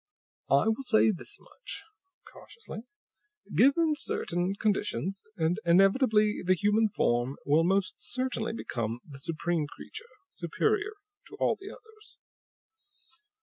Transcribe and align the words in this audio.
"I 0.49 0.65
will 0.67 0.81
say 0.81 1.11
this 1.11 1.37
much," 1.39 1.83
cautiously. 2.33 2.79
"Given 3.53 3.93
certain 3.95 4.55
conditions, 4.55 5.21
and 5.37 5.59
inevitably 5.63 6.41
the 6.43 6.55
human 6.55 6.89
form 6.89 7.37
will 7.45 7.63
most 7.63 7.99
certainly 7.99 8.51
become 8.53 9.01
the 9.07 9.19
supreme 9.19 9.67
creature, 9.67 10.09
superior 10.31 10.93
to 11.27 11.35
all 11.39 11.55
the 11.55 11.69
others. 11.69 12.17